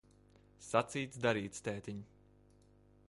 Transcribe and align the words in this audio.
Sacīts, 0.67 1.19
darīts, 1.25 1.61
tētiņ. 1.69 2.01